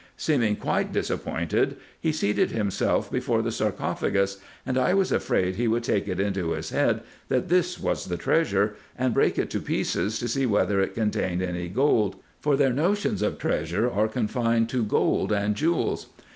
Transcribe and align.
Seeming 0.17 0.55
quite 0.55 0.91
dis 0.91 1.11
appointed, 1.11 1.77
he 1.99 2.11
seated 2.11 2.49
himself 2.49 3.11
before 3.11 3.43
the 3.43 3.51
sarcophagus, 3.51 4.39
and 4.65 4.75
I 4.75 4.95
was 4.95 5.11
afraid 5.11 5.53
he 5.57 5.67
would 5.67 5.83
take 5.83 6.07
it 6.07 6.19
into 6.19 6.53
his 6.53 6.71
head, 6.71 7.01
that 7.27 7.49
this 7.49 7.79
was 7.79 8.05
the 8.05 8.17
treasure, 8.17 8.75
and 8.97 9.13
break 9.13 9.37
it 9.37 9.51
to 9.51 9.61
pieces, 9.61 10.17
to 10.17 10.27
see 10.27 10.47
whether 10.47 10.81
it 10.81 10.95
contained 10.95 11.43
any 11.43 11.67
gold; 11.69 12.15
for 12.39 12.55
their 12.57 12.73
notions 12.73 13.21
of 13.21 13.37
treasure 13.37 13.91
are 13.91 14.07
confined 14.07 14.69
to 14.69 14.83
gold 14.83 15.31
and 15.31 15.53
jewels. 15.53 16.07